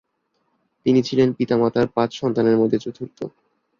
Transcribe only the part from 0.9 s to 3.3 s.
ছিলেন পিতামাতার পাঁচ সন্তানের মধ্যে চতুর্থ।